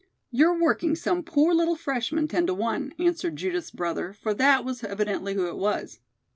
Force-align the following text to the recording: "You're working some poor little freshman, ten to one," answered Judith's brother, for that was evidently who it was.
"You're 0.31 0.59
working 0.59 0.95
some 0.95 1.21
poor 1.21 1.53
little 1.53 1.75
freshman, 1.75 2.27
ten 2.27 2.47
to 2.47 2.55
one," 2.55 2.91
answered 2.97 3.35
Judith's 3.35 3.69
brother, 3.69 4.13
for 4.13 4.33
that 4.33 4.65
was 4.65 4.83
evidently 4.83 5.35
who 5.35 5.45
it 5.47 5.57
was. 5.57 5.99